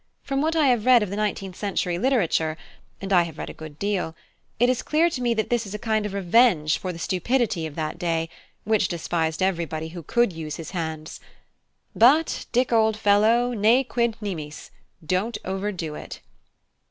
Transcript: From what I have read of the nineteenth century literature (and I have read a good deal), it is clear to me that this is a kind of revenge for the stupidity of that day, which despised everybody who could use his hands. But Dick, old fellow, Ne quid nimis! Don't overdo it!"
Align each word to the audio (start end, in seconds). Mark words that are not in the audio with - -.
From 0.23 0.41
what 0.41 0.55
I 0.55 0.65
have 0.69 0.87
read 0.87 1.03
of 1.03 1.11
the 1.11 1.15
nineteenth 1.15 1.55
century 1.55 1.99
literature 1.99 2.57
(and 3.01 3.13
I 3.13 3.21
have 3.21 3.37
read 3.37 3.51
a 3.51 3.53
good 3.53 3.77
deal), 3.77 4.15
it 4.59 4.67
is 4.67 4.81
clear 4.81 5.11
to 5.11 5.21
me 5.21 5.35
that 5.35 5.51
this 5.51 5.67
is 5.67 5.75
a 5.75 5.77
kind 5.77 6.07
of 6.07 6.15
revenge 6.15 6.79
for 6.79 6.91
the 6.91 6.97
stupidity 6.97 7.67
of 7.67 7.75
that 7.75 7.99
day, 7.99 8.27
which 8.63 8.87
despised 8.87 9.43
everybody 9.43 9.89
who 9.89 10.01
could 10.01 10.33
use 10.33 10.55
his 10.55 10.71
hands. 10.71 11.19
But 11.95 12.47
Dick, 12.51 12.73
old 12.73 12.97
fellow, 12.97 13.53
Ne 13.53 13.83
quid 13.83 14.15
nimis! 14.23 14.71
Don't 15.05 15.37
overdo 15.45 15.93
it!" 15.93 16.19